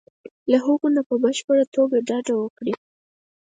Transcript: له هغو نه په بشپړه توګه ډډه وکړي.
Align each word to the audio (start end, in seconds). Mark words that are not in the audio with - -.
له 0.51 0.57
هغو 0.65 0.87
نه 0.95 1.01
په 1.09 1.15
بشپړه 1.23 1.65
توګه 1.75 1.97
ډډه 2.07 2.35
وکړي. 2.37 2.73